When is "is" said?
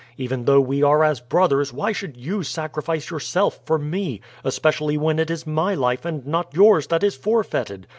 5.29-5.45, 7.03-7.15